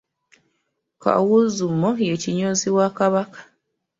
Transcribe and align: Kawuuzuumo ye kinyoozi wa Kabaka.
Kawuuzuumo 1.01 1.89
ye 2.07 2.15
kinyoozi 2.21 2.69
wa 2.77 2.87
Kabaka. 2.97 3.39